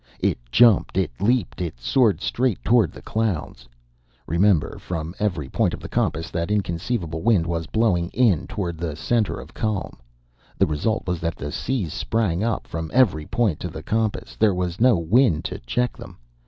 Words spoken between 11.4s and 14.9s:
seas sprang up from every point of the compass. There was